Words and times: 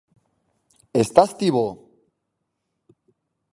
Estás 1.03 1.31
ti 1.37 1.47
bo: 1.55 1.67